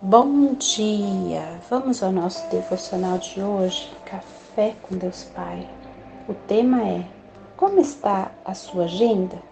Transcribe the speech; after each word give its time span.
Bom 0.00 0.54
dia! 0.54 1.58
Vamos 1.68 2.04
ao 2.04 2.12
nosso 2.12 2.48
devocional 2.50 3.18
de 3.18 3.42
hoje, 3.42 3.90
Café 4.04 4.76
com 4.80 4.96
Deus 4.96 5.24
Pai. 5.34 5.68
O 6.28 6.34
tema 6.34 6.86
é: 6.86 7.04
Como 7.56 7.80
está 7.80 8.30
a 8.44 8.54
sua 8.54 8.84
agenda? 8.84 9.42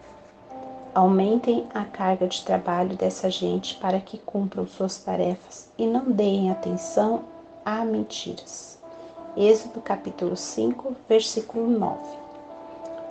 Aumentem 0.94 1.66
a 1.74 1.84
carga 1.84 2.28
de 2.28 2.44
trabalho 2.44 2.94
dessa 2.94 3.28
gente 3.28 3.74
para 3.78 3.98
que 3.98 4.18
cumpram 4.18 4.68
suas 4.68 4.98
tarefas 4.98 5.68
e 5.76 5.84
não 5.84 6.12
deem 6.12 6.48
atenção 6.48 7.24
a 7.64 7.84
mentiras. 7.84 8.78
Êxodo 9.36 9.80
capítulo 9.80 10.36
5, 10.36 10.94
versículo 11.08 11.68
9. 11.68 11.98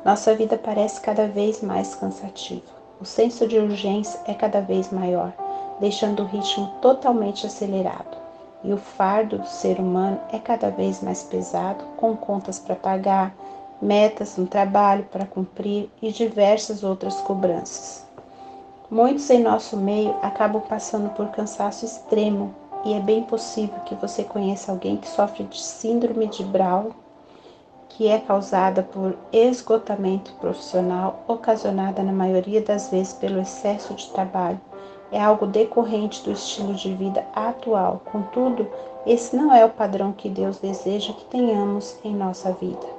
Nossa 0.05 0.33
vida 0.33 0.57
parece 0.57 1.02
cada 1.02 1.27
vez 1.27 1.61
mais 1.61 1.95
cansativa. 1.95 2.73
O 3.02 3.04
senso 3.04 3.45
de 3.45 3.59
urgência 3.59 4.21
é 4.25 4.33
cada 4.33 4.61
vez 4.61 4.89
maior 4.89 5.33
deixando 5.80 6.23
o 6.23 6.26
ritmo 6.26 6.68
totalmente 6.82 7.46
acelerado. 7.46 8.18
E 8.63 8.73
o 8.73 8.77
fardo 8.77 9.38
do 9.38 9.48
ser 9.48 9.80
humano 9.80 10.20
é 10.32 10.40
cada 10.40 10.72
vez 10.72 11.02
mais 11.02 11.23
pesado, 11.23 11.84
com 11.98 12.16
contas 12.16 12.58
para 12.58 12.76
pagar, 12.76 13.36
metas 13.82 14.38
no 14.38 14.48
trabalho 14.48 15.05
para 15.12 15.26
cumprir 15.26 15.90
e 16.02 16.12
diversas 16.12 16.84
outras 16.84 17.16
cobranças. 17.22 18.05
Muitos 18.90 19.30
em 19.30 19.41
nosso 19.41 19.76
meio 19.77 20.16
acabam 20.22 20.62
passando 20.62 21.09
por 21.09 21.27
cansaço 21.30 21.85
extremo 21.85 22.54
e 22.84 22.94
é 22.94 22.99
bem 22.99 23.23
possível 23.23 23.80
que 23.85 23.96
você 23.96 24.23
conheça 24.23 24.71
alguém 24.71 24.98
que 24.98 25.07
sofre 25.07 25.44
de 25.44 25.60
síndrome 25.60 26.27
de 26.27 26.44
Brown, 26.44 26.91
que 27.90 28.07
é 28.07 28.20
causada 28.20 28.84
por 28.84 29.18
esgotamento 29.32 30.34
profissional, 30.34 31.23
ocasionada 31.27 32.04
na 32.04 32.12
maioria 32.12 32.62
das 32.62 32.90
vezes 32.90 33.13
pelo 33.13 33.40
excesso 33.40 33.94
de 33.94 34.10
trabalho 34.10 34.60
é 35.12 35.22
algo 35.22 35.45
decorrente 35.45 36.23
do 36.23 36.32
estilo 36.32 36.73
de 36.73 36.94
vida 36.94 37.26
atual. 37.36 38.02
Contudo, 38.12 38.68
esse 39.05 39.36
não 39.36 39.54
é 39.54 39.63
o 39.63 39.70
padrão 39.70 40.12
que 40.12 40.29
Deus 40.29 40.57
deseja 40.57 41.13
que 41.13 41.26
tenhamos 41.26 41.98
em 42.04 42.13
nossa 42.13 42.52
vida. 42.54 42.96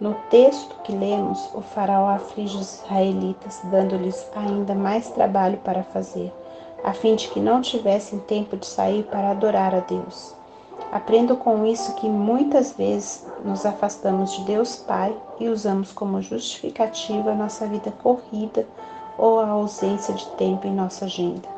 No 0.00 0.14
texto 0.30 0.76
que 0.84 0.92
lemos, 0.92 1.50
o 1.54 1.60
faraó 1.60 2.08
aflige 2.08 2.56
os 2.56 2.74
israelitas, 2.76 3.60
dando-lhes 3.64 4.28
ainda 4.34 4.74
mais 4.74 5.10
trabalho 5.10 5.58
para 5.58 5.82
fazer, 5.82 6.32
a 6.84 6.92
fim 6.92 7.16
de 7.16 7.28
que 7.28 7.40
não 7.40 7.60
tivessem 7.60 8.20
tempo 8.20 8.56
de 8.56 8.66
sair 8.66 9.02
para 9.04 9.30
adorar 9.30 9.74
a 9.74 9.80
Deus. 9.80 10.34
Aprendo 10.92 11.36
com 11.36 11.66
isso 11.66 11.94
que 11.96 12.08
muitas 12.08 12.72
vezes 12.72 13.26
nos 13.44 13.66
afastamos 13.66 14.32
de 14.36 14.44
Deus 14.44 14.76
Pai 14.76 15.14
e 15.40 15.48
usamos 15.48 15.92
como 15.92 16.22
justificativa 16.22 17.34
nossa 17.34 17.66
vida 17.66 17.90
corrida 18.02 18.66
ou 19.18 19.40
a 19.40 19.48
ausência 19.48 20.14
de 20.14 20.24
tempo 20.36 20.66
em 20.66 20.72
nossa 20.72 21.04
agenda. 21.04 21.48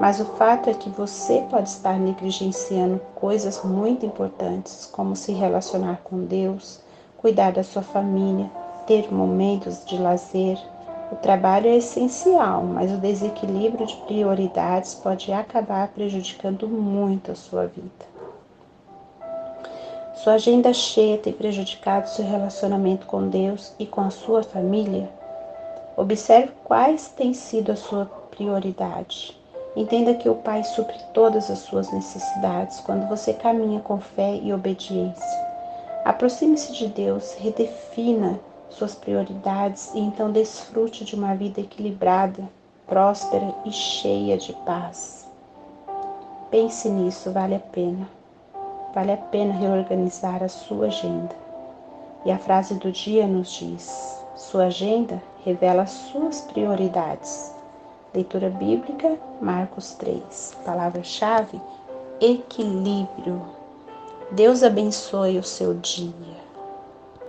Mas 0.00 0.20
o 0.20 0.24
fato 0.24 0.70
é 0.70 0.74
que 0.74 0.88
você 0.88 1.44
pode 1.50 1.68
estar 1.68 1.98
negligenciando 1.98 3.00
coisas 3.14 3.62
muito 3.62 4.06
importantes, 4.06 4.88
como 4.90 5.14
se 5.14 5.32
relacionar 5.32 6.00
com 6.02 6.24
Deus, 6.24 6.80
cuidar 7.18 7.52
da 7.52 7.62
sua 7.62 7.82
família, 7.82 8.50
ter 8.86 9.12
momentos 9.12 9.84
de 9.84 9.96
lazer. 9.96 10.58
O 11.12 11.16
trabalho 11.16 11.68
é 11.68 11.76
essencial, 11.76 12.62
mas 12.62 12.90
o 12.90 12.98
desequilíbrio 12.98 13.86
de 13.86 13.96
prioridades 14.06 14.94
pode 14.94 15.32
acabar 15.32 15.88
prejudicando 15.88 16.66
muito 16.66 17.30
a 17.30 17.34
sua 17.34 17.66
vida. 17.66 18.14
Sua 20.16 20.34
agenda 20.34 20.72
cheia 20.72 21.18
tem 21.18 21.32
prejudicado 21.32 22.08
seu 22.08 22.24
relacionamento 22.24 23.06
com 23.06 23.28
Deus 23.28 23.74
e 23.78 23.84
com 23.84 24.00
a 24.00 24.10
sua 24.10 24.42
família? 24.42 25.08
Observe 25.96 26.52
quais 26.64 27.08
têm 27.08 27.32
sido 27.32 27.70
a 27.70 27.76
sua 27.76 28.06
prioridade. 28.30 29.38
Entenda 29.76 30.14
que 30.14 30.28
o 30.28 30.34
Pai 30.34 30.62
supre 30.64 30.96
todas 31.12 31.50
as 31.50 31.60
suas 31.60 31.92
necessidades 31.92 32.80
quando 32.80 33.08
você 33.08 33.32
caminha 33.32 33.80
com 33.80 34.00
fé 34.00 34.36
e 34.36 34.52
obediência. 34.52 35.54
Aproxime-se 36.04 36.72
de 36.72 36.88
Deus, 36.88 37.34
redefina 37.34 38.38
suas 38.68 38.94
prioridades 38.94 39.92
e 39.94 40.00
então 40.00 40.30
desfrute 40.30 41.04
de 41.04 41.14
uma 41.14 41.34
vida 41.34 41.60
equilibrada, 41.60 42.42
próspera 42.86 43.54
e 43.64 43.72
cheia 43.72 44.36
de 44.36 44.52
paz. 44.64 45.28
Pense 46.50 46.88
nisso, 46.88 47.32
vale 47.32 47.54
a 47.54 47.60
pena. 47.60 48.08
Vale 48.94 49.12
a 49.12 49.16
pena 49.16 49.54
reorganizar 49.54 50.42
a 50.42 50.48
sua 50.48 50.86
agenda. 50.86 51.34
E 52.24 52.30
a 52.30 52.38
frase 52.38 52.74
do 52.74 52.92
dia 52.92 53.26
nos 53.26 53.50
diz: 53.52 54.23
sua 54.36 54.66
agenda 54.66 55.22
revela 55.44 55.86
suas 55.86 56.40
prioridades. 56.40 57.54
Leitura 58.14 58.50
bíblica, 58.50 59.18
Marcos 59.40 59.94
3. 59.94 60.56
Palavra-chave: 60.64 61.60
equilíbrio. 62.20 63.42
Deus 64.30 64.62
abençoe 64.62 65.38
o 65.38 65.42
seu 65.42 65.74
dia. 65.74 66.43